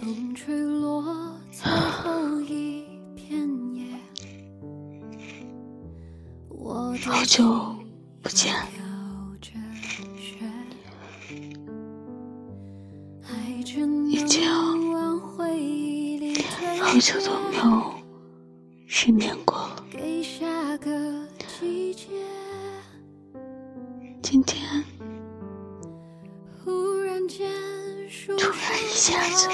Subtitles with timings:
[0.00, 1.04] 风吹落
[1.52, 3.84] 最后一片叶，
[6.48, 7.44] 我好久
[8.22, 8.54] 不见，
[14.08, 14.90] 已经
[16.80, 17.92] 好久都没有
[18.86, 19.84] 失眠过了。
[24.22, 24.82] 今天
[26.64, 27.28] 突然一
[28.94, 29.46] 下子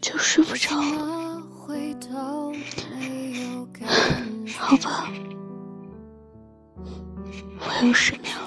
[0.00, 1.42] 就睡不着了，
[4.58, 5.08] 好吧，
[6.76, 8.46] 我又失眠了。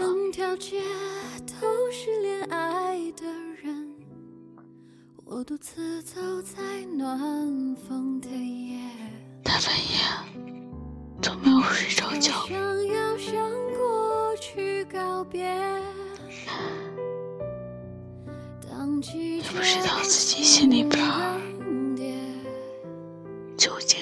[9.43, 9.95] 大半夜
[11.21, 12.45] 都没有睡着觉。
[18.95, 21.03] 不知道自己心里边
[23.57, 23.99] 究竟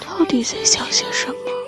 [0.00, 1.60] 到底在想些什么。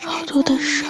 [0.00, 0.84] 好多的事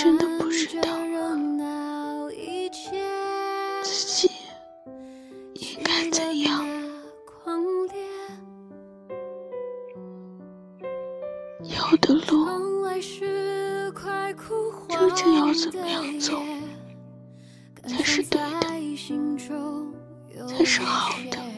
[0.00, 0.96] 真的不知道
[3.82, 4.30] 自己
[5.54, 6.64] 应该怎样，
[11.64, 12.46] 要的路
[14.88, 16.40] 究竟要怎么样走
[17.82, 18.40] 才是对
[19.00, 21.57] 的，才是好的。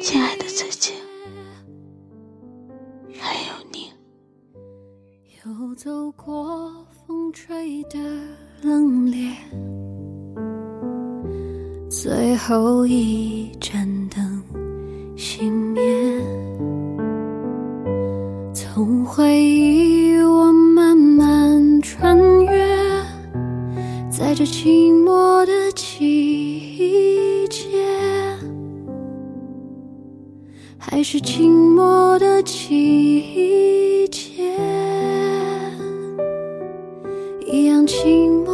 [0.00, 0.18] 北京
[0.48, 0.96] 时间
[3.12, 3.22] 两
[3.70, 3.92] 点
[5.28, 5.76] 零六分。
[5.76, 6.72] 走过
[7.06, 7.98] 风吹的
[8.62, 9.34] 冷冽，
[11.90, 14.42] 最后一盏灯
[15.18, 15.82] 熄灭，
[18.54, 22.16] 从回忆我慢慢穿
[22.46, 23.04] 越，
[24.10, 25.19] 在这寂寞
[30.82, 34.42] 还是寂寞的季节。
[37.46, 38.06] 一样寂
[38.44, 38.49] 寞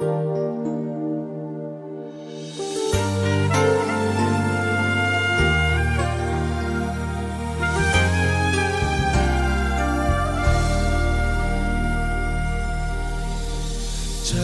[0.00, 0.06] 这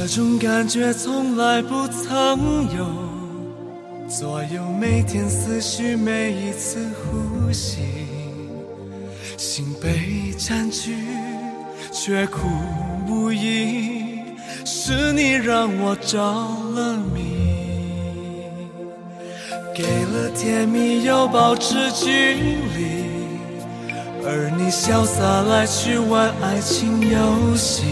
[0.09, 2.87] 种感觉从来不曾有，
[4.09, 7.81] 左右每天思绪，每一次呼吸，
[9.37, 10.95] 心被占据，
[11.91, 12.47] 却苦
[13.09, 13.96] 无依，
[14.69, 18.43] 是你让我着了迷，
[19.73, 22.35] 给了甜蜜又保持距
[22.75, 23.05] 离，
[24.25, 27.85] 而你潇洒来去玩爱情游戏。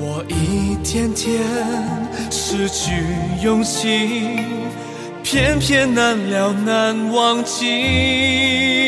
[0.00, 1.44] 我一天天
[2.28, 2.90] 失去
[3.40, 4.40] 勇气，
[5.22, 8.83] 偏偏难了难忘记。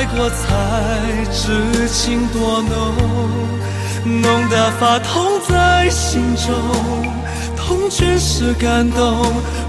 [0.00, 6.54] 爱过才知情多浓，浓得发痛在心中。
[7.54, 9.20] 痛全是感动，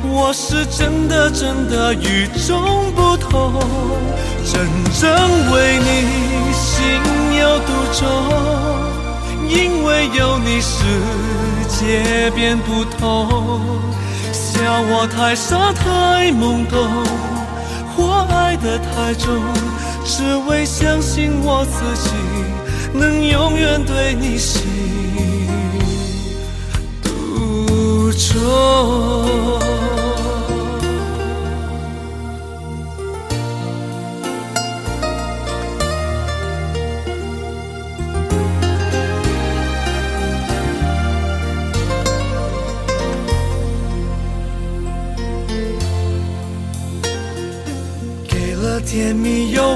[0.04, 3.60] 我是真的真的与众不同，
[4.46, 4.70] 真
[5.02, 5.12] 正
[5.52, 6.80] 为你心
[7.38, 8.08] 有独钟，
[9.50, 10.78] 因为有你世
[11.68, 13.52] 界变不同，
[14.32, 16.88] 笑我太傻太懵懂，
[17.98, 19.36] 或爱得太重，
[20.14, 22.12] 只为相信我自己
[22.94, 24.62] 能永远对你心
[27.02, 29.61] 独钟。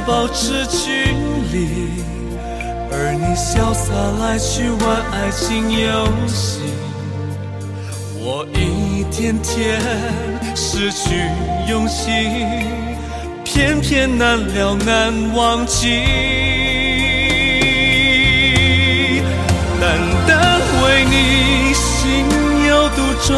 [0.07, 0.91] 保持距
[1.51, 2.03] 离，
[2.91, 3.91] 而你潇洒
[4.21, 6.59] 来去玩爱情游戏，
[8.19, 9.81] 我一天天
[10.55, 11.15] 失去
[11.67, 12.11] 勇气，
[13.43, 16.03] 偏偏难了难忘记。
[19.81, 22.25] 单单为你心
[22.67, 23.33] 有独钟。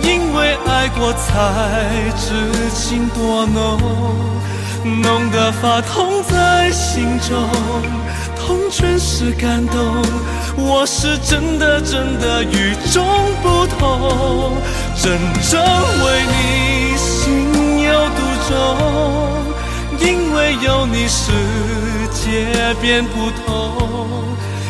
[0.00, 1.28] 因为爱过，才
[2.16, 3.78] 知情多浓，
[4.84, 7.48] 浓得发痛在心中，
[8.36, 10.02] 痛全是感动。
[10.56, 13.04] 我是真的真的与众
[13.42, 14.52] 不同，
[14.96, 15.18] 真
[15.50, 15.60] 正
[16.04, 18.52] 为你心有独钟。
[20.00, 21.32] 因为有你，世
[22.12, 23.46] 界变不同。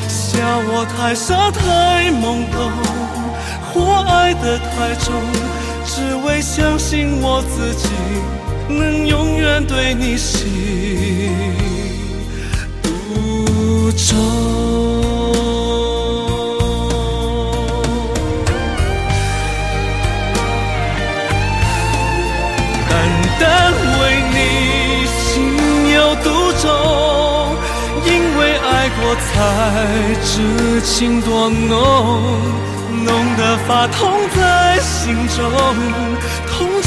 [0.09, 0.39] 笑
[0.69, 2.73] 我太傻太懵懂。
[3.71, 5.13] 或爱得太重，
[5.85, 7.89] 只为相信我自己
[8.69, 10.47] 能永远对你心
[12.83, 14.17] 独钟。
[22.89, 22.93] 单
[23.41, 24.01] 单为
[24.33, 24.37] 你
[25.07, 26.27] 心有独
[26.61, 26.65] 钟，
[28.05, 29.27] 因为爱过才
[30.25, 31.69] 知情多浓。
[33.05, 35.39] 浓得发痛在心中，
[36.51, 36.78] 痛